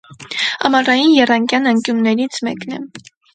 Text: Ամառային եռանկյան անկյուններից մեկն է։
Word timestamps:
Ամառային 0.69 1.13
եռանկյան 1.17 1.73
անկյուններից 1.73 2.41
մեկն 2.49 2.75
է։ 2.81 2.83